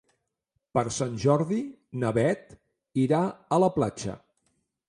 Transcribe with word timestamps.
Per 0.77 0.83
Sant 0.95 1.19
Jordi 1.25 1.59
na 2.05 2.13
Beth 2.17 2.57
irà 3.05 3.23
a 3.27 3.61
la 3.67 3.71
platja. 3.77 4.21